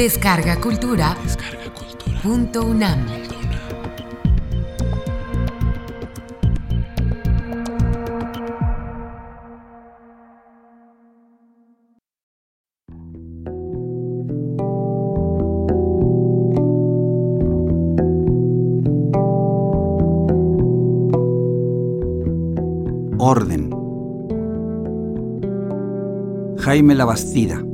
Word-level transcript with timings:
Descarga 0.00 0.58
Cultura. 0.58 1.14
Punto 2.22 2.62
UNAM. 2.62 3.04
Orden. 23.18 23.70
Jaime 26.56 26.94
Labastida. 26.94 27.69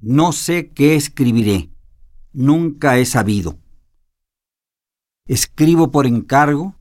No 0.00 0.32
sé 0.32 0.70
qué 0.70 0.94
escribiré, 0.96 1.70
nunca 2.32 2.96
he 2.96 3.04
sabido. 3.04 3.58
Escribo 5.26 5.90
por 5.90 6.06
encargo 6.06 6.74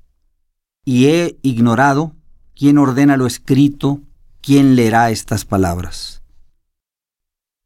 y 0.86 1.08
he 1.08 1.38
ignorado 1.42 2.16
quién 2.56 2.78
ordena 2.78 3.18
lo 3.18 3.28
escrito, 3.28 4.02
quién 4.42 4.76
leerá 4.76 5.12
estas 5.12 5.44
palabras. 5.44 6.24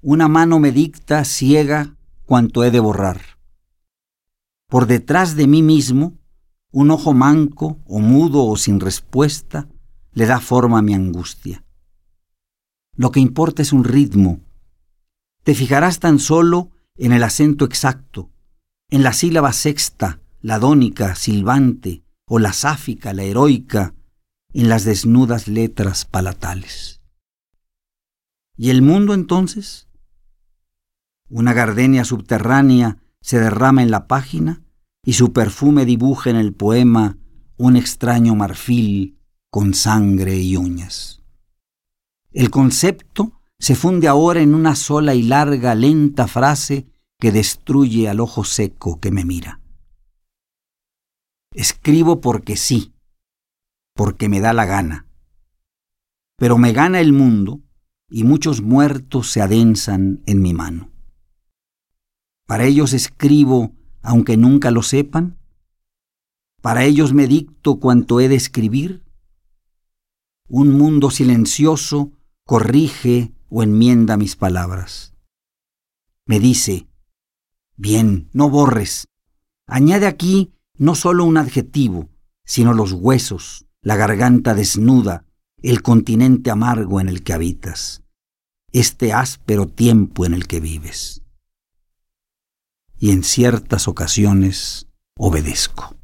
Una 0.01 0.27
mano 0.27 0.59
me 0.59 0.71
dicta 0.71 1.23
ciega 1.23 1.95
cuanto 2.25 2.63
he 2.63 2.71
de 2.71 2.79
borrar. 2.79 3.21
Por 4.67 4.87
detrás 4.87 5.35
de 5.35 5.45
mí 5.45 5.61
mismo, 5.61 6.17
un 6.71 6.89
ojo 6.89 7.13
manco 7.13 7.77
o 7.85 7.99
mudo 7.99 8.43
o 8.43 8.57
sin 8.57 8.79
respuesta 8.79 9.69
le 10.13 10.25
da 10.25 10.39
forma 10.39 10.79
a 10.79 10.81
mi 10.81 10.95
angustia. 10.95 11.63
Lo 12.95 13.11
que 13.11 13.19
importa 13.19 13.61
es 13.61 13.71
un 13.71 13.83
ritmo, 13.83 14.39
te 15.43 15.55
fijarás 15.55 15.99
tan 15.99 16.19
solo 16.19 16.71
en 16.95 17.11
el 17.11 17.23
acento 17.23 17.65
exacto, 17.65 18.31
en 18.89 19.03
la 19.03 19.13
sílaba 19.13 19.53
sexta, 19.53 20.21
la 20.41 20.59
dónica, 20.59 21.15
silbante, 21.15 22.03
o 22.25 22.39
la 22.39 22.53
sáfica, 22.53 23.13
la 23.13 23.23
heroica, 23.23 23.93
en 24.53 24.69
las 24.69 24.85
desnudas 24.85 25.47
letras 25.47 26.05
palatales. 26.05 27.01
¿Y 28.55 28.69
el 28.69 28.81
mundo 28.81 29.13
entonces? 29.13 29.87
Una 31.29 31.53
gardenia 31.53 32.05
subterránea 32.05 32.97
se 33.21 33.39
derrama 33.39 33.81
en 33.81 33.91
la 33.91 34.07
página 34.07 34.63
y 35.03 35.13
su 35.13 35.33
perfume 35.33 35.85
dibuja 35.85 36.29
en 36.29 36.35
el 36.35 36.53
poema 36.53 37.17
un 37.57 37.75
extraño 37.75 38.35
marfil 38.35 39.19
con 39.49 39.73
sangre 39.73 40.37
y 40.37 40.55
uñas. 40.55 41.21
El 42.31 42.49
concepto 42.49 43.41
se 43.63 43.75
funde 43.75 44.09
ahora 44.09 44.41
en 44.41 44.55
una 44.55 44.75
sola 44.75 45.15
y 45.15 45.23
larga, 45.23 45.73
lenta 45.73 46.27
frase 46.27 46.85
que 47.17 47.31
destruye 47.31 48.09
al 48.09 48.19
ojo 48.19 48.43
seco 48.43 48.99
que 48.99 49.09
me 49.09 49.23
mira. 49.23 49.61
Escribo 51.53 52.19
porque 52.19 52.57
sí, 52.57 52.93
porque 53.95 54.27
me 54.27 54.41
da 54.41 54.51
la 54.51 54.65
gana. 54.65 55.07
Pero 56.37 56.57
me 56.57 56.73
gana 56.73 56.99
el 56.99 57.13
mundo 57.13 57.61
y 58.09 58.25
muchos 58.25 58.61
muertos 58.61 59.31
se 59.31 59.41
adensan 59.41 60.23
en 60.25 60.41
mi 60.41 60.53
mano. 60.53 60.91
Para 62.45 62.65
ellos 62.65 62.91
escribo 62.91 63.71
aunque 64.01 64.35
nunca 64.35 64.71
lo 64.71 64.83
sepan. 64.83 65.37
Para 66.61 66.83
ellos 66.83 67.13
me 67.13 67.27
dicto 67.27 67.79
cuanto 67.79 68.19
he 68.19 68.27
de 68.27 68.35
escribir. 68.35 69.05
Un 70.49 70.77
mundo 70.77 71.09
silencioso 71.11 72.11
corrige 72.43 73.31
o 73.55 73.61
enmienda 73.61 74.17
mis 74.17 74.35
palabras. 74.35 75.13
Me 76.25 76.39
dice, 76.39 76.87
bien, 77.77 78.27
no 78.33 78.49
borres. 78.49 79.07
Añade 79.67 80.07
aquí 80.07 80.55
no 80.75 80.95
solo 80.95 81.23
un 81.23 81.37
adjetivo, 81.37 82.09
sino 82.45 82.73
los 82.73 82.93
huesos, 82.93 83.67
la 83.83 83.95
garganta 83.95 84.55
desnuda, 84.55 85.25
el 85.61 85.83
continente 85.83 86.49
amargo 86.49 86.99
en 86.99 87.09
el 87.09 87.21
que 87.21 87.33
habitas, 87.33 88.01
este 88.71 89.13
áspero 89.13 89.67
tiempo 89.67 90.25
en 90.25 90.33
el 90.33 90.47
que 90.47 90.59
vives. 90.59 91.21
Y 92.97 93.11
en 93.11 93.21
ciertas 93.21 93.87
ocasiones 93.87 94.87
obedezco. 95.15 95.95